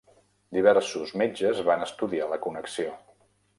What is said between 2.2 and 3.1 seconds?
la connexió.